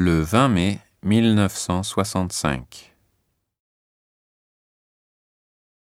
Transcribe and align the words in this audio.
le 0.00 0.20
20 0.20 0.48
mai 0.48 0.78
1965. 1.02 2.94